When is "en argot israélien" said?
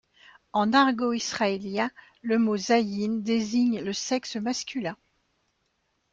0.53-1.91